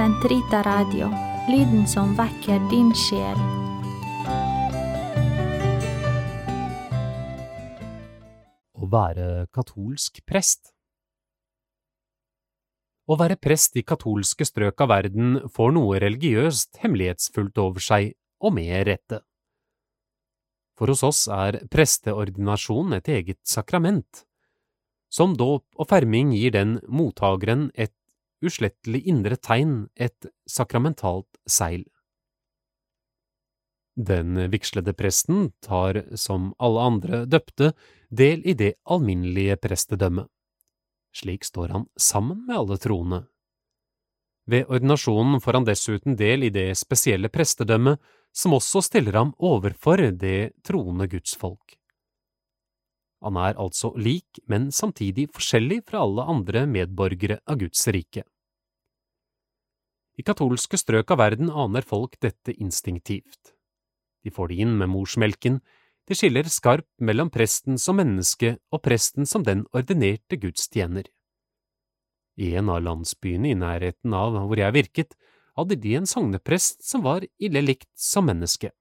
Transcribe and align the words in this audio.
Sentrita 0.00 0.62
Radio, 0.64 1.10
lyden 1.44 1.82
som 1.84 2.14
vekker 2.16 2.62
din 2.70 2.88
sjel. 2.96 3.36
Å 8.80 8.88
være 8.94 9.26
katolsk 9.52 10.22
prest 10.24 10.72
Å 13.04 13.18
være 13.20 13.36
prest 13.36 13.76
i 13.76 13.84
katolske 13.84 14.48
strøk 14.48 14.80
av 14.80 14.88
verden 14.94 15.36
får 15.52 15.76
noe 15.76 16.00
religiøst 16.00 16.80
hemmelighetsfullt 16.80 17.60
over 17.60 17.84
seg, 17.84 18.14
og 18.40 18.56
med 18.56 18.88
rette. 18.88 19.20
For 20.80 20.88
hos 20.88 21.04
oss 21.04 21.26
er 21.28 21.60
presteordinasjon 21.68 22.96
et 23.02 23.12
eget 23.20 23.42
sakrament. 23.44 24.24
Som 25.12 25.36
dåp 25.36 25.66
og 25.76 25.92
ferming 25.92 26.32
gir 26.32 26.56
den 26.56 26.78
mottageren 26.88 27.68
et 27.76 27.92
uslettelig 28.44 29.02
indre 29.08 29.36
tegn, 29.36 29.88
et 29.96 30.28
sakramentalt 30.48 31.40
seil. 31.48 31.84
Den 34.00 34.38
vigslede 34.50 34.94
presten 34.96 35.50
tar, 35.60 36.02
som 36.16 36.52
alle 36.58 36.84
andre 36.92 37.24
døpte, 37.26 37.72
del 38.08 38.44
i 38.48 38.54
det 38.54 38.74
alminnelige 38.84 39.58
prestedømmet. 39.60 40.30
Slik 41.12 41.44
står 41.44 41.74
han 41.74 41.86
sammen 41.98 42.46
med 42.46 42.56
alle 42.56 42.78
troende. 42.78 43.24
Ved 44.50 44.70
ordinasjonen 44.70 45.42
får 45.42 45.58
han 45.58 45.66
dessuten 45.66 46.16
del 46.16 46.46
i 46.46 46.54
det 46.54 46.72
spesielle 46.78 47.28
prestedømmet 47.28 48.00
som 48.32 48.54
også 48.56 48.82
stiller 48.86 49.18
ham 49.18 49.34
overfor 49.38 50.02
det 50.16 50.52
troende 50.66 51.06
gudsfolk. 51.10 51.79
Han 53.20 53.36
er 53.36 53.58
altså 53.60 53.92
lik, 54.00 54.40
men 54.48 54.70
samtidig 54.72 55.28
forskjellig 55.34 55.82
fra 55.88 56.04
alle 56.06 56.24
andre 56.24 56.64
medborgere 56.66 57.40
av 57.46 57.60
Guds 57.60 57.82
rike. 57.92 58.24
I 60.16 60.24
katolske 60.24 60.76
strøk 60.80 61.12
av 61.12 61.20
verden 61.20 61.52
aner 61.52 61.84
folk 61.86 62.16
dette 62.20 62.52
instinktivt. 62.56 63.54
De 64.24 64.32
får 64.32 64.50
det 64.50 64.58
inn 64.64 64.74
med 64.76 64.90
morsmelken, 64.92 65.60
de 66.08 66.16
skiller 66.16 66.48
skarpt 66.50 66.90
mellom 67.00 67.30
presten 67.32 67.78
som 67.78 68.00
menneske 68.00 68.56
og 68.72 68.82
presten 68.84 69.28
som 69.28 69.44
den 69.46 69.62
ordinerte 69.76 70.36
gudstjener. 70.40 71.06
I 72.40 72.54
en 72.56 72.72
av 72.72 72.82
landsbyene 72.82 73.52
i 73.52 73.58
nærheten 73.58 74.16
av 74.16 74.36
hvor 74.48 74.60
jeg 74.60 74.74
virket, 74.76 75.16
hadde 75.58 75.76
de 75.80 75.94
en 75.98 76.08
sogneprest 76.08 76.84
som 76.86 77.04
var 77.04 77.26
ille 77.38 77.62
likt 77.62 77.90
som 77.94 78.28
menneske. 78.28 78.72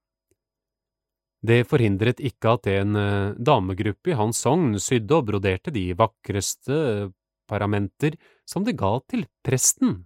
Det 1.39 1.63
forhindret 1.69 2.19
ikke 2.19 2.55
at 2.57 2.67
en 2.67 2.97
eh, 2.99 3.37
damegruppe 3.39 4.11
i 4.11 4.17
hans 4.19 4.41
sogn 4.43 4.73
sydde 4.81 5.15
og 5.15 5.27
broderte 5.29 5.71
de 5.71 5.85
vakreste 5.97 7.11
paramenter 7.49 8.17
som 8.47 8.65
de 8.67 8.75
ga 8.75 8.97
til 9.07 9.23
presten. 9.45 10.03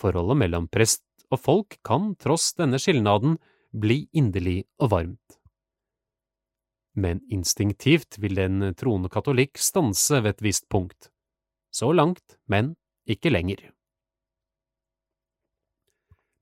Forholdet 0.00 0.40
mellom 0.40 0.68
prest 0.72 1.04
og 1.32 1.40
folk 1.40 1.78
kan, 1.86 2.14
tross 2.20 2.52
denne 2.58 2.80
skilnaden, 2.80 3.36
bli 3.72 4.06
inderlig 4.16 4.62
og 4.80 4.92
varmt. 4.92 5.38
Men 6.96 7.22
instinktivt 7.32 8.18
vil 8.20 8.40
en 8.42 8.72
troende 8.76 9.08
katolikk 9.12 9.56
stanse 9.60 10.20
ved 10.20 10.34
et 10.34 10.44
visst 10.44 10.68
punkt. 10.72 11.08
Så 11.72 11.92
langt, 11.92 12.36
men 12.48 12.74
ikke 13.08 13.32
lenger. 13.32 13.70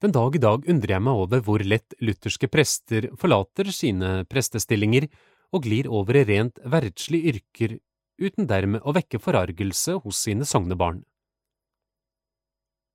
Den 0.00 0.14
dag 0.16 0.36
i 0.36 0.40
dag 0.40 0.64
undrer 0.64 0.94
jeg 0.94 1.04
meg 1.04 1.18
over 1.22 1.42
hvor 1.44 1.60
lett 1.60 1.92
lutherske 2.00 2.48
prester 2.48 3.10
forlater 3.20 3.68
sine 3.68 4.22
prestestillinger 4.32 5.10
og 5.52 5.66
glir 5.66 5.90
over 5.92 6.16
i 6.16 6.24
rent 6.24 6.60
verdslige 6.64 7.34
yrker 7.34 7.74
uten 8.20 8.46
dermed 8.48 8.80
å 8.80 8.94
vekke 8.96 9.20
forargelse 9.20 9.98
hos 10.00 10.22
sine 10.24 10.46
sognebarn. 10.48 11.02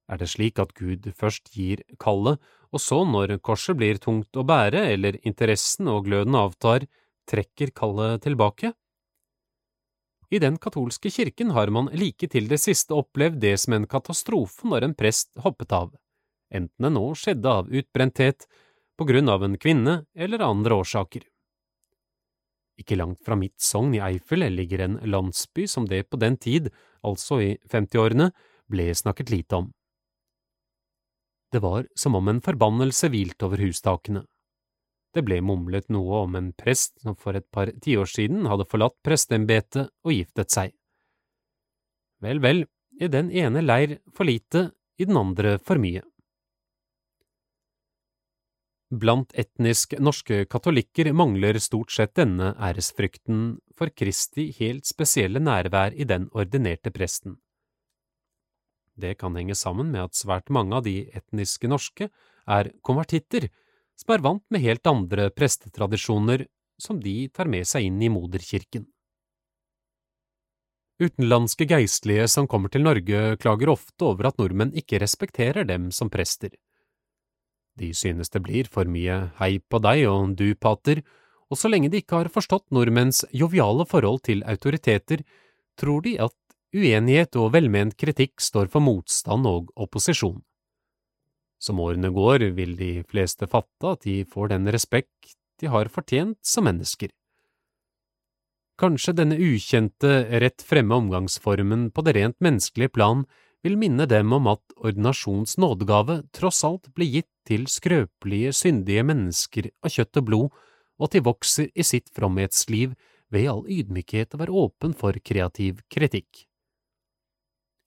Er 0.10 0.22
det 0.22 0.30
slik 0.34 0.62
at 0.62 0.74
Gud 0.78 1.06
først 1.18 1.50
gir 1.54 1.82
kallet, 2.02 2.42
og 2.74 2.82
så, 2.82 3.00
når 3.06 3.38
korset 3.46 3.78
blir 3.78 3.98
tungt 4.02 4.38
å 4.38 4.46
bære 4.46 4.84
eller 4.94 5.18
interessen 5.26 5.90
og 5.90 6.06
gløden 6.06 6.38
avtar, 6.38 6.86
trekker 7.30 7.74
kallet 7.74 8.22
tilbake? 8.26 8.74
I 10.34 10.42
den 10.42 10.58
katolske 10.62 11.10
kirken 11.14 11.54
har 11.54 11.70
man 11.74 11.90
like 11.94 12.30
til 12.34 12.50
det 12.50 12.60
siste 12.62 12.98
opplevd 12.98 13.38
det 13.42 13.54
som 13.62 13.78
en 13.78 13.86
katastrofe 13.90 14.66
når 14.70 14.90
en 14.90 14.98
prest 14.98 15.32
hoppet 15.42 15.74
av, 15.74 15.94
enten 16.54 16.88
det 16.88 16.92
nå 16.94 17.06
skjedde 17.18 17.54
av 17.62 17.72
utbrenthet, 17.72 18.48
på 18.96 19.08
grunn 19.08 19.30
av 19.30 19.44
en 19.44 19.58
kvinne 19.60 20.06
eller 20.16 20.44
andre 20.46 20.78
årsaker. 20.80 21.26
Ikke 22.80 22.98
langt 23.00 23.24
fra 23.24 23.38
mitt 23.40 23.60
sogn 23.62 23.96
i 23.96 24.04
Eifel 24.04 24.46
ligger 24.52 24.84
en 24.84 25.00
landsby 25.04 25.68
som 25.68 25.88
det 25.88 26.06
på 26.10 26.20
den 26.20 26.38
tid, 26.38 26.70
altså 27.04 27.40
i 27.44 27.50
50-årene, 27.72 28.32
ble 28.72 28.90
snakket 28.96 29.32
lite 29.32 29.56
om. 29.56 29.72
Det 31.52 31.62
var 31.64 31.88
som 31.96 32.16
om 32.16 32.28
en 32.28 32.42
forbannelse 32.44 33.08
hvilte 33.14 33.48
over 33.48 33.62
hustakene. 33.64 34.26
Det 35.16 35.24
ble 35.24 35.38
mumlet 35.40 35.88
noe 35.94 36.26
om 36.26 36.36
en 36.36 36.50
prest 36.52 36.98
som 37.00 37.16
for 37.16 37.38
et 37.38 37.48
par 37.52 37.72
tiår 37.84 38.10
siden 38.12 38.50
hadde 38.52 38.68
forlatt 38.68 38.98
presteembetet 39.06 39.88
og 40.04 40.12
giftet 40.12 40.52
seg. 40.52 40.74
Vel, 42.20 42.42
vel, 42.44 42.66
i 43.00 43.08
den 43.12 43.30
ene 43.32 43.64
leir 43.64 44.00
for 44.16 44.28
lite, 44.28 44.70
i 45.00 45.08
den 45.08 45.16
andre 45.20 45.56
for 45.64 45.80
mye. 45.80 46.04
Blant 48.94 49.32
etnisk 49.34 49.96
norske 49.98 50.44
katolikker 50.46 51.10
mangler 51.14 51.58
stort 51.58 51.90
sett 51.92 52.14
denne 52.20 52.52
æresfrykten 52.62 53.58
for 53.74 53.90
Kristi 53.90 54.52
helt 54.60 54.86
spesielle 54.86 55.42
nærvær 55.42 55.96
i 55.98 56.06
den 56.06 56.28
ordinerte 56.38 56.94
presten. 56.94 57.40
Det 58.96 59.18
kan 59.18 59.36
henge 59.36 59.56
sammen 59.58 59.90
med 59.92 60.06
at 60.06 60.16
svært 60.16 60.52
mange 60.54 60.78
av 60.78 60.86
de 60.86 61.10
etniske 61.18 61.68
norske 61.68 62.12
er 62.48 62.70
konvertitter, 62.86 63.50
som 63.98 64.14
er 64.14 64.24
vant 64.24 64.46
med 64.54 64.62
helt 64.62 64.88
andre 64.88 65.32
prestetradisjoner 65.34 66.46
som 66.78 67.00
de 67.02 67.26
tar 67.34 67.50
med 67.50 67.66
seg 67.68 67.88
inn 67.90 67.98
i 68.04 68.12
moderkirken. 68.12 68.86
Utenlandske 71.02 71.66
geistlige 71.68 72.28
som 72.32 72.48
kommer 72.48 72.72
til 72.72 72.86
Norge, 72.86 73.36
klager 73.42 73.74
ofte 73.74 74.06
over 74.08 74.30
at 74.30 74.38
nordmenn 74.40 74.72
ikke 74.78 75.02
respekterer 75.02 75.68
dem 75.68 75.90
som 75.92 76.12
prester. 76.14 76.54
De 77.76 77.92
synes 77.94 78.32
det 78.32 78.42
blir 78.44 78.70
for 78.72 78.88
mye 78.88 79.18
hei 79.40 79.58
på 79.60 79.82
deg 79.84 80.06
og 80.08 80.36
du, 80.40 80.48
pater, 80.56 81.04
og 81.52 81.60
så 81.60 81.70
lenge 81.70 81.92
de 81.92 82.02
ikke 82.02 82.24
har 82.24 82.32
forstått 82.34 82.72
nordmenns 82.74 83.24
joviale 83.36 83.86
forhold 83.88 84.24
til 84.26 84.42
autoriteter, 84.48 85.22
tror 85.78 86.02
de 86.06 86.16
at 86.24 86.36
uenighet 86.76 87.36
og 87.40 87.52
velment 87.54 87.96
kritikk 88.00 88.42
står 88.42 88.72
for 88.72 88.84
motstand 88.84 89.48
og 89.48 89.72
opposisjon. 89.76 90.42
Som 91.60 91.80
årene 91.80 92.12
går, 92.14 92.50
vil 92.56 92.76
de 92.80 93.04
fleste 93.08 93.48
fatte 93.48 93.94
at 93.96 94.04
de 94.08 94.24
får 94.28 94.52
den 94.52 94.72
respekt 94.74 95.36
de 95.62 95.72
har 95.72 95.92
fortjent 95.92 96.40
som 96.44 96.68
mennesker. 96.68 97.12
Kanskje 98.76 99.14
denne 99.16 99.38
ukjente, 99.40 100.26
rett 100.44 100.64
fremme 100.68 100.98
omgangsformen 101.00 101.88
på 101.96 102.04
det 102.04 102.16
rent 102.18 102.36
menneskelige 102.44 102.92
plan 102.92 103.24
vil 103.66 103.80
minne 103.82 104.06
dem 104.06 104.34
om 104.36 104.52
at 104.52 104.62
ordinasjons 104.78 105.58
nådegave 105.58 106.20
tross 106.36 106.62
alt 106.68 106.92
ble 106.94 107.08
gitt 107.10 107.32
til 107.50 107.66
skrøpelige, 107.70 108.54
syndige 108.54 109.04
mennesker 109.06 109.72
av 109.82 109.94
kjøtt 109.96 110.22
og 110.22 110.28
blod, 110.30 110.60
og 111.00 111.08
at 111.08 111.16
de 111.18 111.26
vokser 111.26 111.72
i 111.74 111.86
sitt 111.86 112.12
fromhetsliv 112.14 112.94
ved 113.34 113.50
all 113.50 113.64
ydmykhet 113.66 114.36
å 114.36 114.42
være 114.44 114.60
åpen 114.66 114.94
for 114.98 115.18
kreativ 115.26 115.82
kritikk. 115.92 116.46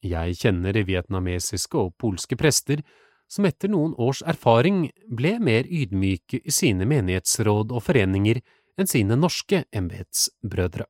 Jeg 0.02 0.36
kjenner 0.38 0.76
vietnamesiske 0.86 1.78
og 1.78 1.94
polske 1.98 2.38
prester 2.38 2.82
som 3.30 3.46
etter 3.46 3.70
noen 3.70 3.94
års 3.98 4.22
erfaring 4.26 4.86
ble 5.14 5.36
mer 5.42 5.66
ydmyke 5.66 6.40
i 6.42 6.54
sine 6.54 6.86
menighetsråd 6.88 7.74
og 7.74 7.84
foreninger 7.86 8.42
enn 8.78 8.90
sine 8.90 9.18
norske 9.18 9.64
embetsbrødre. 9.74 10.86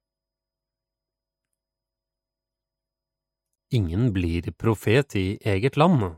Ingen 3.71 4.13
blir 4.13 4.47
profet 4.57 5.13
i 5.17 5.37
eget 5.45 5.77
land. 5.77 6.15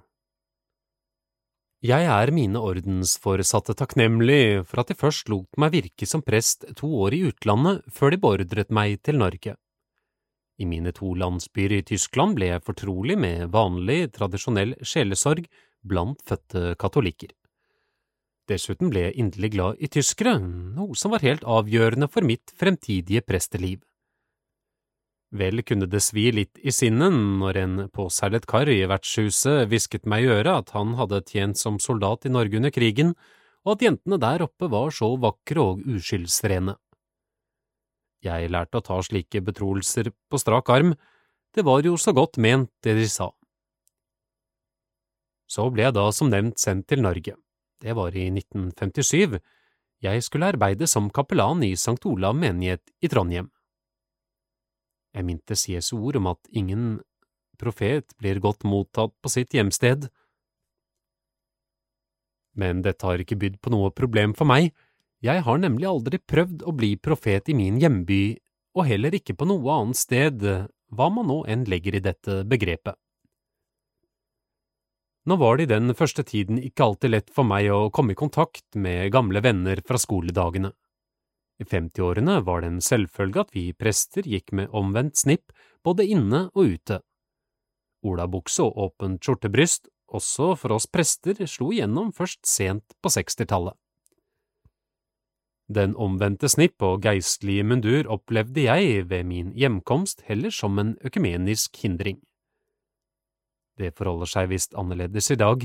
Jeg 1.83 2.07
er 2.07 2.31
mine 2.31 2.61
ordensforesatte 2.63 3.75
takknemlig 3.75 4.63
for 4.71 4.85
at 4.85 4.93
de 4.93 4.95
først 4.95 5.33
lot 5.33 5.59
meg 5.59 5.73
virke 5.75 6.07
som 6.07 6.23
prest 6.23 6.69
to 6.79 6.87
år 7.03 7.17
i 7.17 7.25
utlandet 7.27 7.83
før 7.91 8.15
de 8.15 8.21
beordret 8.23 8.71
meg 8.71 9.01
til 9.03 9.19
Norge. 9.19 9.57
I 10.63 10.69
mine 10.69 10.95
to 10.95 11.11
landsbyer 11.19 11.75
i 11.81 11.83
Tyskland 11.91 12.39
ble 12.39 12.53
jeg 12.53 12.67
fortrolig 12.69 13.19
med 13.19 13.51
vanlig, 13.51 14.13
tradisjonell 14.15 14.77
sjelesorg 14.87 15.51
blant 15.83 16.23
fødte 16.23 16.77
katolikker. 16.79 17.35
Dessuten 18.47 18.95
ble 18.95 19.09
jeg 19.09 19.19
inderlig 19.25 19.57
glad 19.57 19.83
i 19.83 19.91
tyskere, 19.91 20.39
noe 20.39 20.95
som 20.95 21.11
var 21.11 21.27
helt 21.27 21.43
avgjørende 21.43 22.07
for 22.13 22.23
mitt 22.23 22.55
fremtidige 22.55 23.27
presteliv. 23.27 23.81
Vel 25.31 25.63
kunne 25.63 25.87
det 25.87 26.01
svi 26.03 26.27
litt 26.35 26.59
i 26.59 26.73
sinnet 26.75 27.15
når 27.15 27.59
en 27.61 27.75
påseilet 27.95 28.49
kar 28.51 28.69
i 28.69 28.83
vertshuset 28.91 29.69
hvisket 29.71 30.09
meg 30.11 30.27
i 30.27 30.33
øret 30.35 30.51
at 30.51 30.73
han 30.75 30.97
hadde 30.99 31.23
tjent 31.29 31.59
som 31.59 31.79
soldat 31.79 32.27
i 32.27 32.33
Norge 32.35 32.59
under 32.59 32.75
krigen, 32.75 33.15
og 33.63 33.77
at 33.77 33.85
jentene 33.87 34.19
der 34.19 34.43
oppe 34.43 34.67
var 34.73 34.91
så 34.91 35.13
vakre 35.23 35.63
og 35.63 35.85
uskyldsrene. 35.87 36.75
Jeg 38.27 38.51
lærte 38.53 38.81
å 38.81 38.85
ta 38.85 38.99
slike 39.07 39.41
betroelser 39.47 40.11
på 40.29 40.41
strak 40.41 40.69
arm, 40.75 40.97
det 41.55 41.63
var 41.67 41.87
jo 41.87 41.95
så 41.99 42.13
godt 42.15 42.39
ment 42.43 42.71
det 42.85 42.97
de 42.99 43.07
sa. 43.11 43.31
Så 45.51 45.67
ble 45.71 45.87
jeg 45.87 45.97
da 45.97 46.11
som 46.15 46.31
nevnt 46.31 46.59
sendt 46.63 46.87
til 46.91 47.03
Norge. 47.03 47.35
Det 47.81 47.95
var 47.97 48.15
i 48.15 48.29
1957. 48.31 49.39
Jeg 50.05 50.23
skulle 50.27 50.51
arbeide 50.53 50.87
som 50.91 51.09
kapellan 51.11 51.65
i 51.67 51.73
St. 51.75 51.99
Olav 52.07 52.37
menighet 52.39 52.83
i 53.03 53.11
Trondheim. 53.11 53.51
Jeg 55.17 55.27
mintes 55.27 55.67
Jesu 55.69 55.97
ord 55.99 56.19
om 56.21 56.31
at 56.31 56.51
ingen 56.55 57.01
profet 57.61 58.15
blir 58.21 58.41
godt 58.41 58.65
mottatt 58.65 59.15
på 59.21 59.33
sitt 59.33 59.55
hjemsted. 59.57 60.09
Men 62.57 62.83
dette 62.85 63.07
har 63.07 63.23
ikke 63.23 63.39
bydd 63.41 63.59
på 63.63 63.73
noe 63.75 63.91
problem 63.95 64.35
for 64.39 64.49
meg, 64.49 64.73
jeg 65.21 65.45
har 65.45 65.59
nemlig 65.61 65.85
aldri 65.85 66.17
prøvd 66.33 66.63
å 66.65 66.73
bli 66.73 66.95
profet 66.97 67.51
i 67.53 67.57
min 67.57 67.77
hjemby, 67.81 68.39
og 68.73 68.87
heller 68.89 69.13
ikke 69.19 69.37
på 69.37 69.49
noe 69.51 69.75
annet 69.75 69.99
sted, 70.01 70.45
hva 70.91 71.09
man 71.13 71.29
nå 71.29 71.43
enn 71.51 71.67
legger 71.69 71.99
i 71.99 72.05
dette 72.05 72.41
begrepet. 72.49 72.97
Nå 75.29 75.37
var 75.37 75.59
det 75.59 75.67
i 75.67 75.73
den 75.75 75.93
første 75.95 76.25
tiden 76.25 76.57
ikke 76.57 76.87
alltid 76.87 77.13
lett 77.13 77.29
for 77.35 77.45
meg 77.45 77.69
å 77.69 77.91
komme 77.93 78.15
i 78.15 78.19
kontakt 78.19 78.65
med 78.73 79.13
gamle 79.13 79.43
venner 79.45 79.83
fra 79.85 80.01
skoledagene. 80.01 80.73
I 81.61 81.65
femtiårene 81.69 82.39
var 82.41 82.63
det 82.63 82.71
en 82.73 82.81
selvfølge 82.81 83.45
at 83.45 83.53
vi 83.53 83.67
prester 83.77 84.25
gikk 84.25 84.55
med 84.57 84.73
omvendt 84.73 85.21
snipp 85.21 85.53
både 85.85 86.07
inne 86.09 86.47
og 86.55 86.77
ute. 86.77 87.01
Olabukse 88.01 88.65
og 88.65 88.79
åpent 88.87 89.21
skjortebryst, 89.21 89.91
også 90.09 90.55
for 90.57 90.75
oss 90.79 90.89
prester, 90.89 91.37
slo 91.47 91.69
igjennom 91.75 92.15
først 92.17 92.49
sent 92.49 92.97
på 93.03 93.13
sekstertallet. 93.13 93.77
Den 95.71 95.93
omvendte 95.95 96.49
snipp 96.51 96.83
og 96.83 97.05
geistlige 97.05 97.63
mundur 97.63 98.09
opplevde 98.11 98.65
jeg 98.65 99.05
ved 99.13 99.29
min 99.29 99.53
hjemkomst 99.55 100.25
heller 100.27 100.51
som 100.51 100.81
en 100.83 100.97
økumenisk 101.07 101.77
hindring. 101.85 102.19
Det 103.79 103.93
forholder 103.97 104.33
seg 104.33 104.51
visst 104.51 104.75
annerledes 104.75 105.31
i 105.31 105.39
dag. 105.39 105.63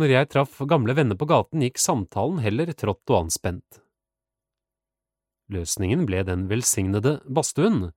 Når 0.00 0.12
jeg 0.12 0.28
traff 0.32 0.58
gamle 0.68 0.96
venner 0.98 1.16
på 1.16 1.28
gaten, 1.30 1.62
gikk 1.62 1.78
samtalen 1.78 2.42
heller 2.42 2.72
trått 2.74 3.04
og 3.12 3.26
anspent. 3.26 3.84
Løsningen 5.52 6.06
ble 6.08 6.24
den 6.26 6.48
velsignede 6.50 7.20
badstuen, 7.30 7.90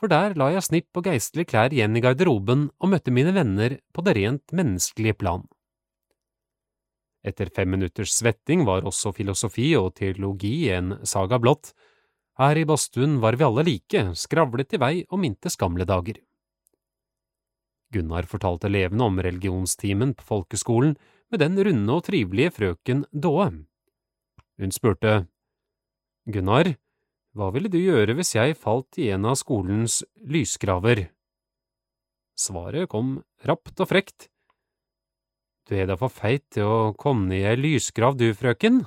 for 0.00 0.10
der 0.10 0.34
la 0.38 0.50
jeg 0.56 0.66
snipp 0.66 0.98
og 0.98 1.06
geistlige 1.06 1.48
klær 1.52 1.74
igjen 1.74 1.94
i 1.96 2.02
garderoben 2.02 2.66
og 2.82 2.90
møtte 2.90 3.14
mine 3.14 3.34
venner 3.36 3.78
på 3.94 4.02
det 4.06 4.16
rent 4.18 4.54
menneskelige 4.56 5.16
plan. 5.20 5.46
Etter 7.24 7.48
fem 7.54 7.70
minutters 7.72 8.12
svetting 8.18 8.66
var 8.68 8.84
også 8.84 9.14
filosofi 9.16 9.70
og 9.78 9.94
teologi 9.96 10.68
en 10.74 10.98
saga 11.08 11.38
blått. 11.40 11.72
Her 12.36 12.58
i 12.58 12.66
badstuen 12.68 13.16
var 13.22 13.38
vi 13.38 13.46
alle 13.46 13.64
like, 13.64 14.02
skravlet 14.18 14.74
i 14.76 14.80
vei 14.82 14.94
og 15.08 15.22
mintes 15.22 15.56
gamle 15.56 15.86
dager. 15.88 16.18
Gunnar 17.94 18.26
fortalte 18.26 18.66
elevene 18.68 19.06
om 19.06 19.22
religionstimen 19.22 20.16
på 20.18 20.26
folkeskolen 20.26 20.96
med 21.30 21.40
den 21.40 21.56
runde 21.56 21.94
og 21.94 22.04
trivelige 22.10 22.52
frøken 22.58 23.06
Daae. 23.14 23.62
Hun 24.58 24.74
spurte, 24.74 25.24
Gunnar, 26.24 26.70
hva 27.36 27.50
ville 27.52 27.68
du 27.68 27.76
gjøre 27.76 28.14
hvis 28.16 28.32
jeg 28.32 28.56
falt 28.56 28.96
i 28.96 29.10
en 29.12 29.26
av 29.28 29.36
skolens 29.36 29.98
lysgraver? 30.24 31.10
Svaret 32.40 32.88
kom 32.88 33.18
rapt 33.44 33.82
og 33.84 33.90
frekt. 33.90 34.30
Du 35.68 35.76
er 35.76 35.90
da 35.90 35.98
for 36.00 36.12
feit 36.12 36.46
til 36.56 36.64
å 36.64 36.78
komme 36.96 37.36
i 37.36 37.44
ei 37.44 37.58
lysgrav 37.60 38.16
du, 38.16 38.30
frøken? 38.36 38.86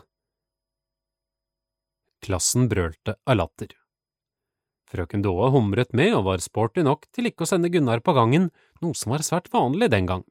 Klassen 2.26 2.66
brølte 2.72 3.20
av 3.30 3.38
latter. 3.38 3.76
Frøken 4.90 5.22
Daae 5.22 5.52
humret 5.54 5.94
med 5.94 6.16
og 6.18 6.26
var 6.32 6.42
sporty 6.42 6.82
nok 6.82 7.06
til 7.14 7.30
ikke 7.30 7.46
å 7.46 7.52
sende 7.52 7.70
Gunnar 7.70 8.02
på 8.02 8.18
gangen, 8.18 8.50
noe 8.82 8.98
som 8.98 9.14
var 9.14 9.26
svært 9.26 9.52
vanlig 9.54 9.92
den 9.94 10.10
gang. 10.10 10.26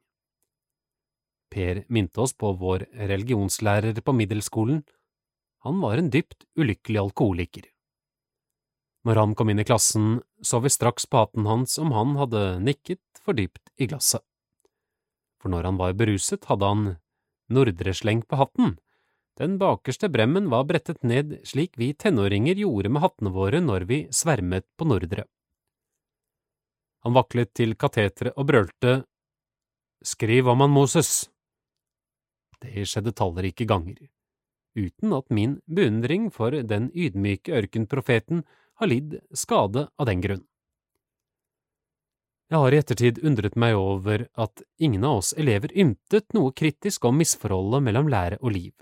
Per 1.47 1.85
minte 1.87 2.19
oss 2.19 2.35
på 2.35 2.51
vår 2.59 2.89
religionslærer 3.07 4.01
på 4.03 4.15
middelskolen. 4.17 4.83
Han 5.65 5.81
var 5.81 5.97
en 5.97 6.11
dypt 6.13 6.45
ulykkelig 6.59 7.01
alkoholiker. 7.01 7.65
Når 9.07 9.21
han 9.23 9.35
kom 9.39 9.49
inn 9.49 9.63
i 9.63 9.67
klassen, 9.67 10.21
så 10.43 10.59
vi 10.61 10.69
straks 10.73 11.07
på 11.07 11.23
hatten 11.23 11.47
hans 11.49 11.77
om 11.81 11.93
han 11.95 12.17
hadde 12.19 12.59
nikket 12.61 13.23
for 13.23 13.37
dypt 13.37 13.71
i 13.79 13.87
glasset 13.89 14.25
for 15.47 15.53
når 15.53 15.69
han 15.69 15.79
var 15.79 15.95
beruset, 15.97 16.43
hadde 16.49 16.67
han 16.67 16.83
nordresleng 17.53 18.23
på 18.27 18.39
hatten. 18.41 18.75
Den 19.37 19.57
bakerste 19.61 20.09
bremmen 20.09 20.49
var 20.49 20.65
brettet 20.67 21.03
ned 21.05 21.37
slik 21.45 21.77
vi 21.77 21.93
tenåringer 21.93 22.57
gjorde 22.57 22.89
med 22.89 23.03
hattene 23.05 23.31
våre 23.31 23.61
når 23.61 23.85
vi 23.89 23.99
svermet 24.11 24.65
på 24.77 24.87
nordre. 24.89 25.27
Han 27.05 27.15
vaklet 27.15 27.53
til 27.55 27.77
kateteret 27.77 28.35
og 28.35 28.49
brølte 28.49 29.03
Skriv 30.05 30.45
om 30.51 30.61
han, 30.61 30.69
Moses! 30.69 31.25
Det 32.61 32.83
skjedde 32.85 33.15
tallrike 33.17 33.65
ganger, 33.65 33.95
uten 34.77 35.15
at 35.17 35.33
min 35.33 35.57
beundring 35.65 36.29
for 36.33 36.53
den 36.53 36.91
ydmyke 36.93 37.55
ørkenprofeten 37.57 38.43
har 38.77 38.91
lidd 38.91 39.17
skade 39.33 39.87
av 39.97 40.09
den 40.09 40.21
grunn. 40.21 40.45
Jeg 42.47 42.63
har 42.63 42.71
i 42.71 42.79
ettertid 42.79 43.17
undret 43.27 43.57
meg 43.59 43.75
over 43.75 44.27
at 44.39 44.61
ingen 44.79 45.03
av 45.03 45.19
oss 45.19 45.33
elever 45.35 45.73
ymtet 45.75 46.31
noe 46.37 46.53
kritisk 46.55 47.03
om 47.09 47.17
misforholdet 47.19 47.83
mellom 47.83 48.07
lære 48.07 48.37
og 48.39 48.53
liv. 48.55 48.73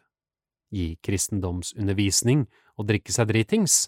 Gi 0.69 0.91
kristendomsundervisning 1.01 2.45
og 2.77 2.91
drikke 2.91 3.15
seg 3.15 3.31
dritings, 3.31 3.87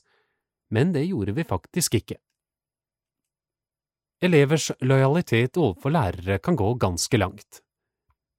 men 0.74 0.95
det 0.95 1.06
gjorde 1.06 1.36
vi 1.38 1.45
faktisk 1.45 2.00
ikke. 2.00 2.18
Elevers 4.18 4.71
lojalitet 4.81 5.59
overfor 5.62 5.94
lærere 5.94 6.39
kan 6.42 6.57
gå 6.57 6.74
ganske 6.81 7.21
langt. 7.21 7.62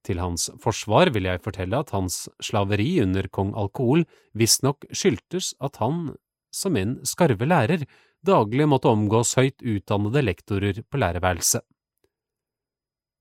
Til 0.07 0.21
hans 0.21 0.47
forsvar 0.63 1.11
vil 1.13 1.27
jeg 1.27 1.41
fortelle 1.43 1.79
at 1.83 1.91
hans 1.95 2.27
slaveri 2.43 3.01
under 3.03 3.27
kong 3.27 3.51
Alkohol 3.59 4.05
visstnok 4.37 4.87
skyldtes 4.95 5.53
at 5.59 5.81
han, 5.83 6.13
som 6.55 6.77
en 6.79 6.97
skarve 7.05 7.47
lærer, 7.49 7.83
daglig 8.25 8.67
måtte 8.67 8.91
omgås 8.91 9.35
høyt 9.39 9.59
utdannede 9.61 10.23
lektorer 10.23 10.81
på 10.87 11.01
lærerværelset. 11.01 11.63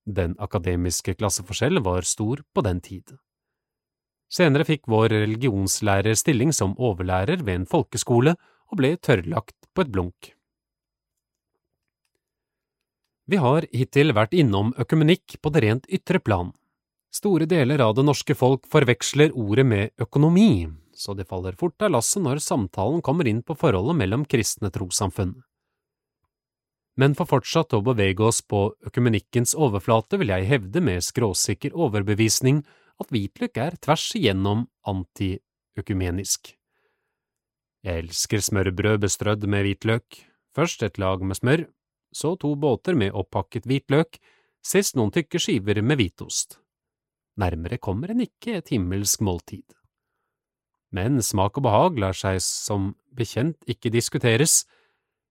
Den 0.08 0.34
akademiske 0.40 1.18
klasseforskjell 1.18 1.82
var 1.84 2.06
stor 2.08 2.40
på 2.54 2.64
den 2.64 2.80
tid. 2.80 3.18
Senere 4.32 4.64
fikk 4.68 4.88
vår 4.88 5.10
religionslærer 5.12 6.16
stilling 6.16 6.52
som 6.52 6.76
overlærer 6.78 7.42
ved 7.44 7.54
en 7.62 7.68
folkeskole 7.68 8.34
og 8.68 8.80
ble 8.80 8.94
tørrlagt 8.96 9.68
på 9.74 9.84
et 9.84 9.92
blunk. 9.92 10.32
Vi 13.28 13.36
har 13.36 13.66
hittil 13.76 14.14
vært 14.16 14.32
innom 14.32 14.72
økumenikk 14.80 15.36
på 15.42 15.52
det 15.52 15.64
rent 15.64 15.88
ytre 15.92 16.20
plan. 16.24 16.54
Store 17.14 17.46
deler 17.48 17.80
av 17.80 17.94
det 17.96 18.04
norske 18.04 18.34
folk 18.36 18.66
forveksler 18.68 19.32
ordet 19.32 19.64
med 19.66 20.02
økonomi, 20.02 20.68
så 20.92 21.14
det 21.16 21.28
faller 21.30 21.56
fort 21.56 21.80
av 21.82 21.94
lasset 21.94 22.22
når 22.22 22.42
samtalen 22.44 23.00
kommer 23.04 23.28
inn 23.30 23.40
på 23.42 23.56
forholdet 23.56 23.96
mellom 23.96 24.26
kristne 24.28 24.70
trossamfunn. 24.74 25.38
Men 26.98 27.14
for 27.14 27.30
fortsatt 27.30 27.72
å 27.78 27.82
bevege 27.86 28.26
oss 28.26 28.42
på 28.42 28.64
økumenikkens 28.90 29.54
overflate 29.54 30.18
vil 30.18 30.34
jeg 30.34 30.48
hevde 30.50 30.82
med 30.82 31.06
skråsikker 31.06 31.76
overbevisning 31.78 32.64
at 32.98 33.12
hvitløk 33.14 33.60
er 33.62 33.78
tvers 33.78 34.10
igjennom 34.18 34.66
antiøkumenisk. 34.90 36.52
Jeg 37.86 38.04
elsker 38.04 38.42
smørbrød 38.42 39.04
bestrødd 39.06 39.46
med 39.46 39.64
hvitløk, 39.64 40.24
først 40.58 40.82
et 40.82 40.98
lag 40.98 41.22
med 41.22 41.38
smør, 41.38 41.68
så 42.12 42.34
to 42.36 42.56
båter 42.58 42.98
med 42.98 43.14
oppakket 43.14 43.68
hvitløk, 43.70 44.18
sist 44.66 44.98
noen 44.98 45.14
tykke 45.14 45.38
skiver 45.38 45.78
med 45.86 46.02
hvitost. 46.02 46.58
Nærmere 47.38 47.78
kommer 47.78 48.10
en 48.10 48.24
ikke 48.24 48.56
et 48.58 48.72
himmelsk 48.74 49.22
måltid. 49.22 49.64
Men 50.90 51.20
smak 51.22 51.58
og 51.60 51.66
behag 51.68 51.98
lar 52.00 52.16
seg 52.16 52.40
som 52.42 52.92
bekjent 53.14 53.60
ikke 53.68 53.92
diskuteres. 53.94 54.62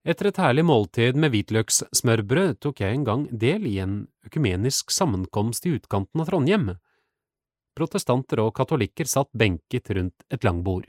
Etter 0.08 0.30
et 0.30 0.40
herlig 0.40 0.64
måltid 0.70 1.18
med 1.20 1.34
hvitløkssmørbrød 1.34 2.60
tok 2.64 2.84
jeg 2.84 2.96
en 2.96 3.08
gang 3.08 3.26
del 3.32 3.66
i 3.68 3.78
en 3.84 3.98
økumenisk 4.28 4.94
sammenkomst 4.94 5.66
i 5.68 5.74
utkanten 5.76 6.24
av 6.24 6.30
Trondheim. 6.30 6.70
Protestanter 7.76 8.40
og 8.46 8.54
katolikker 8.58 9.10
satt 9.10 9.34
benket 9.36 9.92
rundt 9.98 10.24
et 10.32 10.48
langbord. 10.48 10.88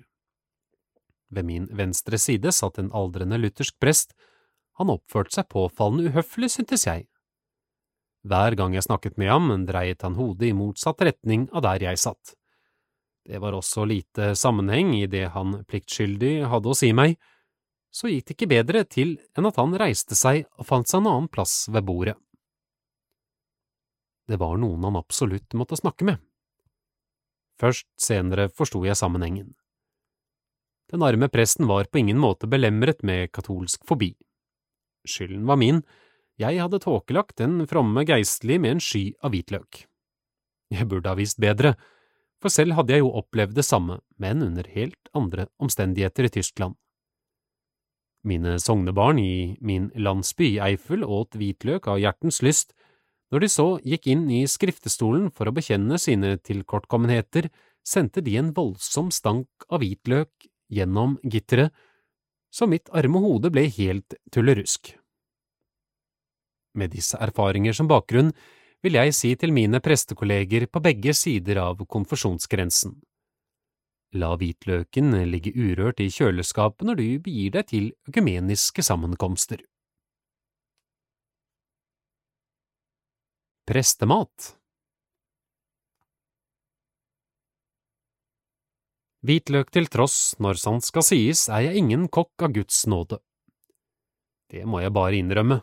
Ved 1.35 1.45
min 1.45 1.67
venstre 1.77 2.21
side 2.21 2.53
satt 2.55 2.79
en 2.79 2.93
aldrende 2.97 3.41
luthersk 3.41 3.75
prest. 3.81 4.15
Han 4.79 4.93
oppførte 4.93 5.35
seg 5.35 5.49
påfallende 5.51 6.13
uhøflig, 6.13 6.53
syntes 6.55 6.87
jeg. 6.87 7.09
Hver 8.27 8.57
gang 8.59 8.75
jeg 8.75 8.87
snakket 8.87 9.19
med 9.21 9.31
ham, 9.31 9.51
dreiet 9.67 10.03
han 10.03 10.17
hodet 10.19 10.51
i 10.51 10.57
motsatt 10.57 11.01
retning 11.07 11.47
av 11.53 11.63
der 11.67 11.85
jeg 11.87 12.01
satt. 12.03 12.35
Det 13.29 13.39
var 13.43 13.53
også 13.53 13.85
lite 13.85 14.33
sammenheng 14.37 14.95
i 14.97 15.07
det 15.07 15.29
han 15.35 15.61
pliktskyldig 15.69 16.49
hadde 16.49 16.73
å 16.73 16.77
si 16.77 16.91
meg, 16.97 17.19
så 17.93 18.09
gikk 18.09 18.27
det 18.29 18.35
ikke 18.37 18.51
bedre 18.51 18.85
til 18.89 19.17
enn 19.37 19.49
at 19.49 19.59
han 19.61 19.77
reiste 19.81 20.17
seg 20.19 20.47
og 20.59 20.67
fant 20.69 20.89
seg 20.89 21.03
en 21.03 21.11
annen 21.13 21.29
plass 21.33 21.67
ved 21.73 21.87
bordet. 21.89 22.17
Det 24.29 24.37
var 24.41 24.59
noen 24.61 24.85
han 24.85 24.99
absolutt 24.99 25.57
måtte 25.57 25.79
snakke 25.79 26.05
med. 26.09 26.19
Først 27.59 27.89
senere 28.01 28.49
forsto 28.55 28.83
jeg 28.85 28.99
sammenhengen. 28.99 29.55
Den 30.89 31.05
arme 31.05 31.29
presten 31.33 31.69
var 31.69 31.89
på 31.89 32.01
ingen 32.01 32.21
måte 32.21 32.49
belemret 32.49 33.03
med 33.05 33.33
katolsk 33.33 33.85
fobi. 33.89 34.15
Skylden 35.09 35.45
var 35.49 35.59
min, 35.61 35.83
jeg 36.39 36.61
hadde 36.63 36.79
tåkelagt 36.83 37.39
den 37.41 37.65
fromme 37.67 38.05
geistlige 38.07 38.63
med 38.63 38.77
en 38.77 38.83
sky 38.83 39.05
av 39.23 39.35
hvitløk. 39.35 39.85
Jeg 40.71 40.89
burde 40.89 41.11
ha 41.11 41.19
visst 41.19 41.41
bedre, 41.43 41.75
for 42.39 42.53
selv 42.55 42.77
hadde 42.79 42.95
jeg 42.95 43.03
jo 43.03 43.15
opplevd 43.19 43.57
det 43.59 43.65
samme, 43.67 43.99
men 44.21 44.45
under 44.45 44.69
helt 44.71 45.11
andre 45.17 45.49
omstendigheter 45.59 46.29
i 46.29 46.35
Tyskland. 46.39 46.77
Mine 48.27 48.59
sognebarn 48.61 49.19
i 49.23 49.57
min 49.65 49.89
landsby 49.97 50.59
Eifel 50.63 51.05
åt 51.07 51.39
hvitløk 51.39 51.89
av 51.91 52.01
hjertens 52.03 52.43
lyst, 52.45 52.75
når 53.33 53.45
de 53.45 53.51
så 53.53 53.67
gikk 53.85 54.09
inn 54.11 54.29
i 54.33 54.45
skriftestolen 54.49 55.29
for 55.35 55.49
å 55.49 55.55
bekjenne 55.55 55.99
sine 56.01 56.37
tilkortkommenheter, 56.39 57.51
sendte 57.87 58.23
de 58.25 58.37
en 58.41 58.53
voldsom 58.57 59.11
stank 59.15 59.69
av 59.69 59.83
hvitløk 59.83 60.49
gjennom 60.73 61.17
gitteret, 61.25 61.73
så 62.53 62.69
mitt 62.69 62.89
arme 62.97 63.21
hode 63.21 63.51
ble 63.53 63.67
helt 63.73 64.17
tullerusk. 64.33 64.95
Med 66.75 66.93
disse 66.93 67.19
erfaringer 67.21 67.73
som 67.77 67.89
bakgrunn 67.89 68.33
vil 68.85 68.99
jeg 68.99 69.15
si 69.17 69.35
til 69.37 69.53
mine 69.55 69.81
prestekolleger 69.83 70.69
på 70.71 70.83
begge 70.85 71.15
sider 71.17 71.63
av 71.63 71.81
konfesjonsgrensen. 71.87 72.99
La 74.17 74.35
hvitløken 74.41 75.17
ligge 75.29 75.53
urørt 75.53 76.01
i 76.01 76.09
kjøleskapet 76.13 76.87
når 76.89 77.01
du 77.01 77.09
begir 77.25 77.57
deg 77.59 77.67
til 77.69 77.91
økumeniske 78.09 78.85
sammenkomster. 78.87 79.61
Prestemat 83.69 84.55
Hvitløk 89.27 89.73
til 89.75 89.89
tross, 89.93 90.37
når 90.41 90.57
sant 90.63 90.87
skal 90.87 91.05
sies, 91.05 91.49
er 91.53 91.67
jeg 91.67 91.83
ingen 91.83 92.07
kokk 92.09 92.47
av 92.47 92.55
Guds 92.55 92.85
nåde. 92.89 93.19
Det 94.49 94.63
må 94.65 94.81
jeg 94.81 94.95
bare 94.95 95.19
innrømme. 95.19 95.59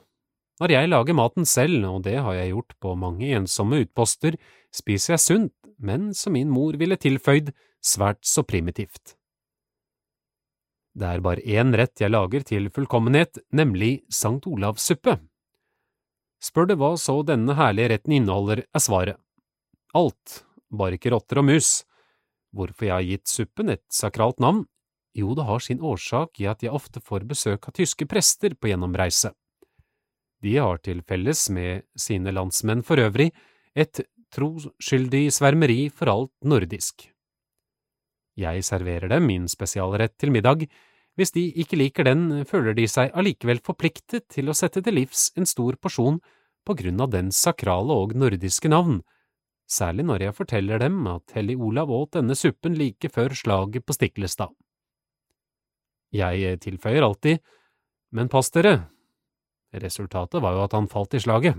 Når 0.62 0.71
jeg 0.71 0.88
lager 0.88 1.17
maten 1.17 1.45
selv, 1.45 1.83
og 1.89 2.03
det 2.05 2.15
har 2.24 2.38
jeg 2.38 2.53
gjort 2.53 2.75
på 2.79 2.95
mange 2.95 3.27
ensomme 3.35 3.81
utposter, 3.83 4.38
spiser 4.71 5.15
jeg 5.15 5.24
sunt, 5.24 5.53
men 5.77 6.13
som 6.15 6.35
min 6.38 6.51
mor 6.51 6.77
ville 6.79 6.95
tilføyd, 6.95 7.51
svært 7.83 8.24
så 8.24 8.45
primitivt. 8.47 9.17
Det 10.95 11.09
er 11.12 11.24
bare 11.24 11.43
én 11.43 11.75
rett 11.75 12.00
jeg 12.00 12.13
lager 12.13 12.45
til 12.47 12.69
fullkommenhet, 12.71 13.41
nemlig 13.51 14.05
Sankt 14.07 14.47
Olavs 14.47 14.85
suppe. 14.88 15.17
Spør 16.39 16.69
du 16.69 16.77
hva 16.79 16.93
så 17.00 17.17
denne 17.27 17.55
herlige 17.57 17.91
retten 17.91 18.15
inneholder, 18.15 18.63
er 18.71 18.83
svaret. 18.83 19.19
Alt, 19.95 20.45
bare 20.71 20.95
ikke 20.95 21.12
rotter 21.12 21.41
og 21.41 21.50
mus. 21.50 21.83
Hvorfor 22.55 22.88
jeg 22.88 22.95
har 22.95 23.07
gitt 23.09 23.27
suppen 23.27 23.74
et 23.74 23.83
sakralt 23.91 24.39
navn? 24.39 24.63
Jo, 25.15 25.33
det 25.35 25.47
har 25.47 25.63
sin 25.63 25.83
årsak 25.83 26.39
i 26.39 26.47
at 26.47 26.63
jeg 26.63 26.71
ofte 26.75 27.03
får 27.03 27.27
besøk 27.27 27.67
av 27.67 27.75
tyske 27.75 28.07
prester 28.07 28.55
på 28.55 28.71
gjennomreise. 28.71 29.33
De 30.45 30.53
har 30.61 30.77
til 30.85 31.01
felles 31.01 31.47
med 31.49 31.87
sine 31.97 32.29
landsmenn 32.35 32.83
for 32.85 33.01
øvrig 33.01 33.31
et 33.73 34.03
troskyldig 34.35 35.31
svermeri 35.33 35.87
for 35.89 36.11
alt 36.11 36.33
nordisk. 36.45 37.07
Jeg 38.37 38.65
serverer 38.67 39.09
dem 39.09 39.25
min 39.25 39.47
spesialrett 39.49 40.13
til 40.19 40.33
middag. 40.35 40.67
Hvis 41.15 41.31
de 41.31 41.47
ikke 41.63 41.79
liker 41.79 42.05
den, 42.05 42.43
føler 42.45 42.75
de 42.75 42.85
seg 42.91 43.13
allikevel 43.15 43.63
forpliktet 43.63 44.27
til 44.29 44.51
å 44.51 44.57
sette 44.57 44.83
til 44.83 44.99
livs 44.99 45.31
en 45.39 45.47
stor 45.49 45.79
porsjon 45.81 46.19
på 46.67 46.75
grunn 46.77 47.01
av 47.01 47.13
dens 47.15 47.39
sakrale 47.41 47.95
og 47.95 48.13
nordiske 48.17 48.69
navn, 48.69 48.99
særlig 49.65 50.05
når 50.05 50.27
jeg 50.27 50.37
forteller 50.37 50.81
dem 50.83 51.05
at 51.09 51.33
Hellig 51.37 51.55
Olav 51.57 51.89
åt 51.93 52.17
denne 52.19 52.35
suppen 52.37 52.75
like 52.77 53.09
før 53.09 53.33
slaget 53.33 53.85
på 53.85 53.95
Stiklestad. 53.95 54.51
Jeg 56.13 56.59
tilføyer 56.63 57.05
alltid, 57.07 57.39
men 58.15 58.29
pass 58.31 58.51
dere, 58.53 58.89
resultatet 59.74 60.41
var 60.41 60.55
jo 60.55 60.65
at 60.65 60.75
han 60.77 60.89
falt 60.91 61.15
i 61.17 61.22
slaget. 61.24 61.57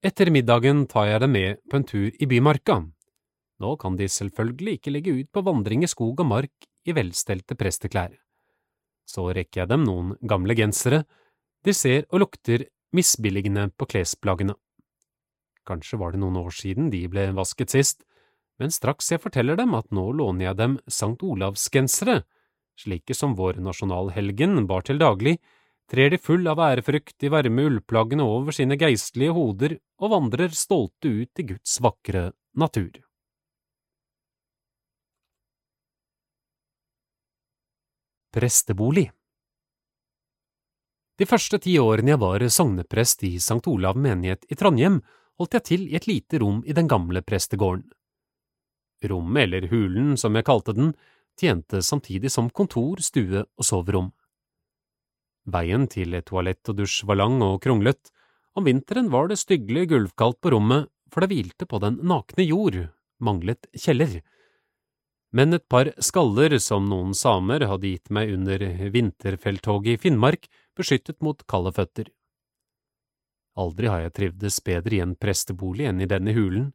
Etter 0.00 0.30
middagen 0.32 0.86
tar 0.88 1.10
jeg 1.10 1.20
dem 1.20 1.34
med 1.36 1.58
på 1.68 1.76
en 1.76 1.84
tur 1.84 2.08
i 2.08 2.26
bymarka. 2.26 2.78
Nå 3.60 3.76
kan 3.76 3.98
de 3.98 4.08
selvfølgelig 4.08 4.78
ikke 4.78 4.92
legge 4.94 5.12
ut 5.18 5.28
på 5.28 5.42
vandring 5.44 5.84
i 5.84 5.90
skog 5.92 6.22
og 6.22 6.28
mark 6.30 6.68
i 6.88 6.94
velstelte 6.96 7.56
presteklær. 7.60 8.14
Så 9.04 9.26
rekker 9.36 9.62
jeg 9.62 9.68
dem 9.68 9.84
noen 9.84 10.14
gamle 10.24 10.56
gensere, 10.56 11.02
de 11.66 11.74
ser 11.76 12.06
og 12.08 12.22
lukter 12.24 12.64
misbilligende 12.96 13.68
på 13.76 13.90
klesplaggene. 13.92 14.54
Kanskje 15.68 15.98
var 16.00 16.14
det 16.14 16.22
noen 16.22 16.38
år 16.40 16.54
siden 16.56 16.88
de 16.90 17.02
ble 17.10 17.28
vasket 17.36 17.74
sist, 17.74 18.00
men 18.58 18.72
straks 18.72 19.12
jeg 19.12 19.20
forteller 19.20 19.58
dem 19.60 19.76
at 19.76 19.90
nå 19.92 20.06
låner 20.16 20.48
jeg 20.48 20.56
dem 20.56 20.78
Sankt 20.88 21.22
Olavsgensere, 21.26 22.22
slike 22.78 23.14
som 23.16 23.34
vår 23.38 23.60
nasjonalhelgen 23.64 24.66
bar 24.70 24.86
til 24.86 25.00
daglig, 25.00 25.38
trer 25.90 26.12
de 26.14 26.18
full 26.22 26.46
av 26.48 26.60
ærefrykt 26.62 27.26
i 27.26 27.30
varme 27.32 27.66
ullplaggene 27.66 28.22
over 28.22 28.54
sine 28.54 28.78
geistlige 28.78 29.34
hoder 29.34 29.78
og 30.00 30.12
vandrer 30.14 30.54
stolte 30.54 31.10
ut 31.10 31.42
i 31.42 31.48
Guds 31.52 31.78
vakre 31.82 32.30
natur. 32.54 33.00
Prestebolig 38.30 39.10
de 41.20 41.26
første 41.28 41.58
ti 41.60 41.74
årene 41.76 42.14
jeg 42.14 42.20
var 42.22 42.42
sogneprest 42.48 43.26
i 43.28 43.34
St. 43.36 43.60
Olav 43.68 43.98
menighet 44.00 44.46
i 44.48 44.56
Trondheim, 44.56 45.02
holdt 45.36 45.56
jeg 45.58 45.64
til 45.68 45.82
i 45.90 45.96
et 45.98 46.06
lite 46.08 46.38
rom 46.40 46.62
i 46.64 46.72
den 46.72 46.88
gamle 46.88 47.20
prestegården. 47.20 47.90
Rommet, 49.04 49.42
eller 49.42 49.66
hulen 49.68 50.14
som 50.20 50.38
jeg 50.38 50.46
kalte 50.48 50.72
den, 50.78 50.94
tjente 51.40 51.82
samtidig 51.82 52.30
som 52.32 52.50
kontor, 52.50 53.00
stue 53.02 53.44
og 53.44 53.66
soverom. 53.66 54.10
Veien 55.50 55.86
til 55.90 56.14
toalett 56.22 56.68
og 56.68 56.78
dusj 56.82 57.02
var 57.08 57.22
lang 57.22 57.40
og 57.42 57.60
kronglet, 57.64 58.12
om 58.54 58.66
vinteren 58.66 59.08
var 59.10 59.30
det 59.30 59.40
styggelig 59.40 59.88
gulvkaldt 59.94 60.40
på 60.42 60.52
rommet, 60.54 60.90
for 61.10 61.24
det 61.24 61.32
hvilte 61.32 61.66
på 61.66 61.80
den 61.82 61.98
nakne 62.06 62.44
jord, 62.46 62.76
manglet 63.18 63.66
kjeller 63.74 64.20
men 65.30 65.54
et 65.54 65.66
par 65.70 65.92
skaller 66.02 66.56
som 66.58 66.88
noen 66.90 67.14
samer 67.14 67.62
hadde 67.70 67.92
gitt 67.92 68.10
meg 68.10 68.32
under 68.34 68.62
vinterfelttoget 68.90 69.94
i 69.94 70.00
Finnmark, 70.02 70.48
beskyttet 70.76 71.20
mot 71.22 71.44
kalde 71.50 71.72
føtter. 71.76 72.10
Aldri 73.58 73.90
har 73.90 74.02
jeg 74.06 74.14
trivdes 74.16 74.58
bedre 74.66 74.96
i 74.96 75.02
en 75.04 75.16
prestebolig 75.18 75.86
enn 75.90 76.02
i 76.02 76.08
denne 76.10 76.34
hulen. 76.34 76.70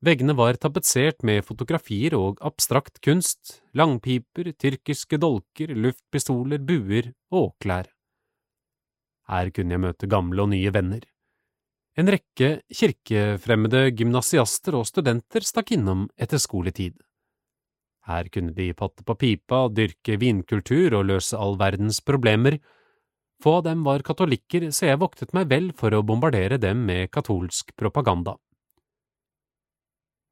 Veggene 0.00 0.32
var 0.32 0.56
tapetsert 0.56 1.20
med 1.28 1.44
fotografier 1.44 2.14
og 2.16 2.38
abstrakt 2.40 3.02
kunst, 3.04 3.58
langpiper, 3.76 4.48
tyrkiske 4.56 5.18
dolker, 5.20 5.74
luftpistoler, 5.76 6.62
buer 6.64 7.10
og 7.36 7.52
klær. 7.60 7.90
Her 9.28 9.52
kunne 9.52 9.76
jeg 9.76 9.84
møte 9.84 10.08
gamle 10.10 10.46
og 10.46 10.50
nye 10.54 10.72
venner. 10.72 11.04
En 12.00 12.08
rekke 12.08 12.62
kirkefremmede 12.72 13.90
gymnasiaster 13.98 14.78
og 14.78 14.88
studenter 14.88 15.44
stakk 15.44 15.74
innom 15.76 16.08
etter 16.16 16.40
skoletid. 16.40 16.96
Her 18.08 18.32
kunne 18.32 18.56
de 18.56 18.72
patte 18.72 19.04
på 19.04 19.18
pipa, 19.20 19.66
dyrke 19.68 20.16
vinkultur 20.16 20.96
og 20.96 21.10
løse 21.12 21.36
all 21.36 21.58
verdens 21.60 22.00
problemer. 22.00 22.56
Få 23.44 23.58
av 23.58 23.66
dem 23.68 23.84
var 23.84 24.00
katolikker, 24.06 24.70
så 24.72 24.88
jeg 24.88 25.00
voktet 25.02 25.36
meg 25.36 25.50
vel 25.52 25.74
for 25.76 25.92
å 25.92 26.00
bombardere 26.06 26.56
dem 26.56 26.86
med 26.88 27.12
katolsk 27.12 27.76
propaganda. 27.76 28.38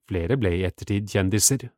Flere 0.08 0.38
ble 0.40 0.54
i 0.56 0.64
ettertid 0.66 1.10
kjendiser. 1.12 1.68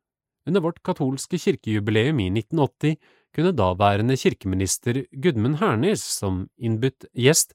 Under 0.47 0.63
vårt 0.63 0.79
katolske 0.85 1.37
kirkejubileum 1.37 2.21
i 2.23 2.29
1980 2.31 2.95
kunne 3.35 3.53
daværende 3.55 4.17
kirkeminister 4.17 5.03
Gudmund 5.11 5.59
Hernes, 5.61 6.03
som 6.03 6.45
innbudt 6.57 7.05
gjest, 7.13 7.53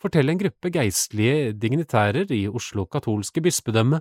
fortelle 0.00 0.34
en 0.34 0.40
gruppe 0.40 0.72
geistlige 0.72 1.52
dignitærer 1.56 2.32
i 2.34 2.44
Oslo 2.48 2.86
katolske 2.90 3.44
bispedømme 3.44 4.00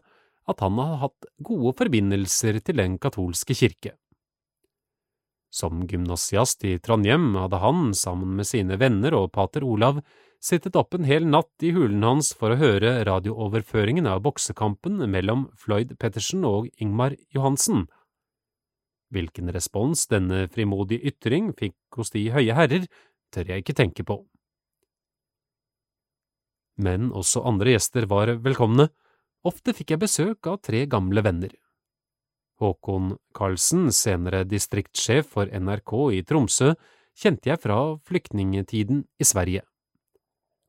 at 0.50 0.64
han 0.64 0.80
har 0.80 0.98
hatt 1.06 1.28
gode 1.44 1.76
forbindelser 1.80 2.60
til 2.60 2.80
den 2.80 2.98
katolske 3.00 3.56
kirke. 3.56 3.94
Som 5.54 5.84
gymnasiast 5.88 6.66
i 6.66 6.80
Trondheim 6.82 7.36
hadde 7.38 7.60
han, 7.62 7.92
sammen 7.94 8.34
med 8.40 8.50
sine 8.50 8.80
venner 8.82 9.14
og 9.16 9.32
pater 9.36 9.64
Olav, 9.64 10.02
sittet 10.44 10.76
opp 10.80 10.96
en 10.98 11.08
hel 11.08 11.26
natt 11.30 11.64
i 11.64 11.72
hulen 11.76 12.04
hans 12.04 12.34
for 12.38 12.54
å 12.54 12.60
høre 12.60 12.98
radiooverføringen 13.08 14.10
av 14.12 14.24
boksekampen 14.26 15.00
mellom 15.12 15.48
Floyd 15.60 15.96
Pettersen 16.02 16.44
og 16.48 16.68
Ingmar 16.84 17.16
Johansen. 17.36 17.88
Hvilken 19.14 19.54
respons 19.56 20.08
denne 20.12 20.48
frimodige 20.52 21.14
ytring 21.14 21.54
fikk 21.56 21.78
hos 21.96 22.12
de 22.12 22.26
høye 22.34 22.58
herrer, 22.58 22.90
tør 23.34 23.54
jeg 23.54 23.64
ikke 23.64 23.78
tenke 23.78 24.06
på. 24.06 24.20
Men 26.82 27.12
også 27.14 27.46
andre 27.46 27.76
gjester 27.76 28.10
var 28.10 28.34
velkomne, 28.42 28.90
Ofte 29.44 29.74
fikk 29.76 29.92
jeg 29.92 30.00
besøk 30.06 30.48
av 30.48 30.62
tre 30.64 30.86
gamle 30.88 31.20
venner. 31.24 31.52
Håkon 32.64 33.18
Karlsen, 33.36 33.90
senere 33.92 34.46
distriktssjef 34.48 35.28
for 35.36 35.52
NRK 35.52 35.94
i 36.16 36.22
Tromsø, 36.24 36.72
kjente 37.20 37.52
jeg 37.52 37.60
fra 37.60 37.80
flyktningetiden 38.08 39.04
i 39.20 39.28
Sverige. 39.28 39.66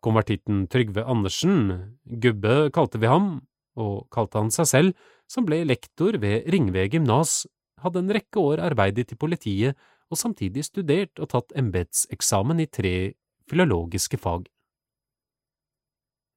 Konvertitten 0.04 0.66
Trygve 0.68 1.06
Andersen, 1.08 1.96
Gubbe 2.04 2.68
kalte 2.76 3.00
vi 3.00 3.08
ham, 3.08 3.38
og 3.80 4.04
kalte 4.12 4.42
han 4.42 4.52
seg 4.52 4.68
selv, 4.68 5.04
som 5.30 5.46
ble 5.48 5.62
lektor 5.64 6.18
ved 6.20 6.44
Ringve 6.52 6.84
gymnas, 6.92 7.46
hadde 7.80 8.02
en 8.02 8.12
rekke 8.12 8.40
år 8.40 8.60
arbeidet 8.64 9.14
i 9.14 9.18
politiet 9.18 9.78
og 10.12 10.20
samtidig 10.20 10.66
studert 10.66 11.20
og 11.20 11.30
tatt 11.32 11.54
embetseksamen 11.58 12.60
i 12.60 12.68
tre 12.68 12.94
filologiske 13.48 14.20
fag. 14.20 14.44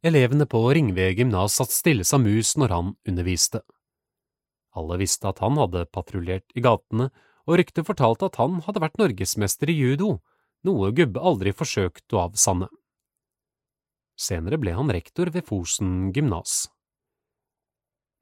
Elevene 0.07 0.47
på 0.47 0.61
Ringve 0.71 1.09
gymnas 1.17 1.57
satt 1.59 1.73
stille 1.73 2.07
som 2.07 2.23
mus 2.23 2.55
når 2.55 2.73
han 2.73 2.95
underviste. 3.09 3.63
Alle 4.77 4.99
visste 5.01 5.27
at 5.27 5.41
han 5.43 5.57
hadde 5.59 5.87
patruljert 5.91 6.47
i 6.55 6.63
gatene, 6.63 7.09
og 7.47 7.59
ryktet 7.59 7.87
fortalte 7.87 8.27
at 8.27 8.37
han 8.39 8.61
hadde 8.65 8.83
vært 8.83 8.99
norgesmester 8.99 9.71
i 9.71 9.77
judo, 9.77 10.17
noe 10.67 10.91
Gubbe 10.95 11.19
aldri 11.23 11.53
forsøkte 11.55 12.17
å 12.17 12.27
avsanne. 12.27 12.67
Senere 14.17 14.57
ble 14.57 14.73
han 14.73 14.89
rektor 14.89 15.29
ved 15.33 15.45
Fosen 15.45 16.09
gymnas. 16.15 16.65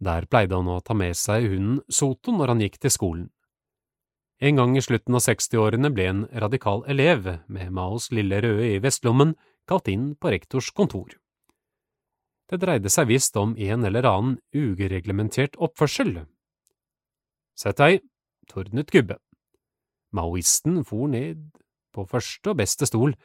Der 0.04 0.28
pleide 0.28 0.60
han 0.60 0.68
å 0.68 0.82
ta 0.84 0.94
med 0.94 1.16
seg 1.16 1.48
hunden 1.54 1.80
Soto 1.88 2.36
når 2.36 2.52
han 2.52 2.64
gikk 2.66 2.78
til 2.84 2.92
skolen. 2.92 3.26
En 4.44 4.60
gang 4.60 4.76
i 4.76 4.84
slutten 4.84 5.16
av 5.16 5.24
60-årene 5.24 5.94
ble 5.96 6.08
en 6.12 6.24
radikal 6.44 6.84
elev 6.92 7.30
med 7.48 7.72
Maos 7.72 8.10
lille 8.12 8.42
røde 8.44 8.68
i 8.74 8.82
vestlommen 8.84 9.32
kalt 9.70 9.88
inn 9.88 10.10
på 10.20 10.34
rektors 10.36 10.74
kontor. 10.76 11.16
Det 12.52 12.60
dreide 12.62 12.92
seg 12.92 13.08
visst 13.10 13.38
om 13.40 13.56
en 13.56 13.88
eller 13.88 14.06
annen 14.06 14.36
ugereglementert 14.54 15.56
oppførsel. 15.56 16.26
Sett 17.56 17.80
deg, 17.80 18.04
tordnet 18.52 18.92
Gubbe. 18.92 19.18
Maoisten 20.14 20.84
for 20.86 21.08
ned 21.10 21.48
på 21.96 22.06
første 22.12 22.52
og 22.52 22.60
beste 22.60 22.86
stol. 22.90 23.16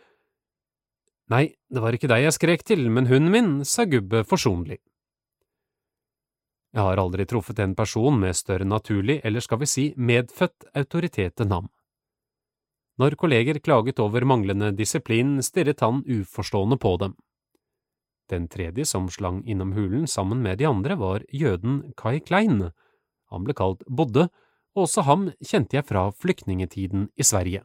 Nei, 1.31 1.45
det 1.71 1.83
var 1.83 1.95
ikke 1.95 2.11
deg 2.11 2.25
jeg 2.25 2.35
skrek 2.35 2.65
til, 2.67 2.89
men 2.91 3.07
hunden 3.07 3.31
min, 3.31 3.51
sa 3.65 3.85
Gubbe 3.87 4.25
forsonlig. 4.27 4.81
Jeg 6.75 6.87
har 6.87 7.01
aldri 7.03 7.27
truffet 7.27 7.59
en 7.63 7.75
person 7.79 8.19
med 8.19 8.35
større 8.39 8.67
naturlig, 8.67 9.21
eller 9.27 9.43
skal 9.43 9.61
vi 9.63 9.69
si 9.71 9.85
medfødt 9.99 10.69
autoritet 10.75 11.43
enn 11.43 11.55
ham. 11.55 11.71
Når 12.99 13.17
kolleger 13.19 13.59
klaget 13.63 14.03
over 14.03 14.27
manglende 14.27 14.71
disiplin, 14.77 15.39
stirret 15.43 15.81
han 15.81 16.03
uforstående 16.05 16.79
på 16.79 16.97
dem. 17.03 17.17
Den 18.31 18.47
tredje 18.51 18.85
som 18.87 19.09
slang 19.11 19.41
innom 19.47 19.73
hulen 19.75 20.07
sammen 20.07 20.43
med 20.43 20.59
de 20.59 20.69
andre, 20.69 20.99
var 20.99 21.25
jøden 21.33 21.81
Kai 21.97 22.21
Klein. 22.21 22.71
Han 23.31 23.47
ble 23.47 23.55
kalt 23.55 23.83
Bodde, 23.87 24.29
og 24.75 24.87
også 24.87 25.07
ham 25.07 25.31
kjente 25.43 25.79
jeg 25.79 25.87
fra 25.87 26.11
flyktningetiden 26.11 27.09
i 27.19 27.27
Sverige. 27.27 27.65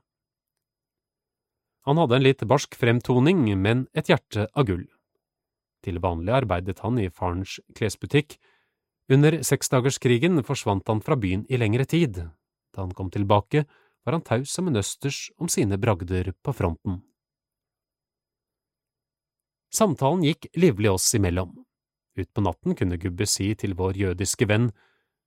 Han 1.86 2.02
hadde 2.02 2.18
en 2.18 2.26
litt 2.26 2.44
barsk 2.50 2.76
fremtoning, 2.80 3.46
men 3.62 3.86
et 3.94 4.10
hjerte 4.10 4.48
av 4.54 4.66
gull. 4.66 4.86
Til 5.86 6.02
vanlig 6.02 6.34
arbeidet 6.34 6.82
han 6.82 6.98
i 6.98 7.12
farens 7.14 7.60
klesbutikk, 7.78 8.40
under 9.12 9.38
seksdagerskrigen 9.46 10.42
forsvant 10.48 10.88
han 10.90 11.04
fra 11.06 11.18
byen 11.20 11.44
i 11.46 11.60
lengre 11.62 11.86
tid. 11.86 12.24
Da 12.74 12.82
han 12.82 12.96
kom 12.98 13.12
tilbake, 13.14 13.68
var 14.06 14.18
han 14.18 14.26
taus 14.26 14.54
som 14.54 14.70
en 14.70 14.82
østers 14.82 15.30
om 15.38 15.50
sine 15.50 15.78
bragder 15.82 16.32
på 16.42 16.54
fronten. 16.58 17.04
Samtalen 19.74 20.24
gikk 20.26 20.50
livlig 20.58 20.90
oss 20.90 21.08
imellom. 21.18 21.54
Utpå 22.16 22.42
natten 22.42 22.78
kunne 22.80 22.98
Gubbe 22.98 23.28
si 23.28 23.52
til 23.60 23.76
vår 23.78 23.98
jødiske 24.00 24.48
venn, 24.50 24.72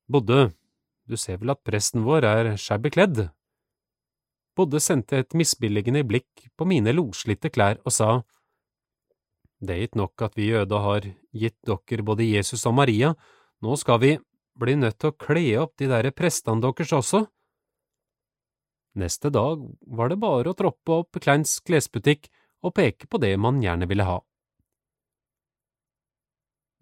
Bodde, 0.09 0.55
du 1.05 1.19
ser 1.21 1.37
vel 1.37 1.53
at 1.53 1.61
presten 1.69 2.07
vår 2.07 2.25
er 2.25 2.55
skjær 2.57 2.81
kledd? 2.89 3.27
Bodde 4.59 4.81
sendte 4.83 5.21
et 5.23 5.37
misbilligende 5.39 6.03
blikk 6.07 6.49
på 6.59 6.67
mine 6.67 6.91
loslitte 6.97 7.51
klær 7.55 7.79
og 7.85 7.95
sa, 7.95 8.11
Det 9.63 9.75
er 9.75 9.87
ikke 9.87 10.01
nok 10.03 10.23
at 10.23 10.37
vi 10.39 10.51
jøder 10.51 10.83
har 10.83 11.07
gitt 11.35 11.57
dere 11.67 12.03
både 12.03 12.27
Jesus 12.27 12.67
og 12.67 12.75
Maria, 12.75 13.15
nå 13.63 13.77
skal 13.77 14.01
vi 14.03 14.13
bli 14.59 14.75
nødt 14.79 14.99
til 14.99 15.11
å 15.11 15.19
kle 15.19 15.45
opp 15.63 15.77
de 15.79 15.89
derre 15.91 16.11
prestene 16.15 16.63
deres 16.63 16.93
også. 16.95 17.25
Neste 18.99 19.31
dag 19.31 19.63
var 19.87 20.11
det 20.11 20.19
bare 20.19 20.51
å 20.51 20.59
troppe 20.59 21.03
opp 21.03 21.19
Kleins 21.23 21.59
klesbutikk 21.63 22.27
og 22.63 22.75
peke 22.75 23.07
på 23.07 23.21
det 23.23 23.37
man 23.39 23.63
gjerne 23.63 23.87
ville 23.87 24.07
ha. 24.07 24.19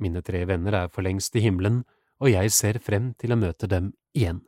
Mine 0.01 0.23
tre 0.25 0.45
venner 0.49 0.77
er 0.85 0.93
for 0.93 1.05
lengst 1.05 1.37
i 1.37 1.45
himmelen, 1.45 1.83
og 2.21 2.33
jeg 2.33 2.53
ser 2.53 2.81
frem 2.81 3.13
til 3.21 3.33
å 3.33 3.41
møte 3.41 3.69
dem 3.69 3.93
igjen. 4.17 4.43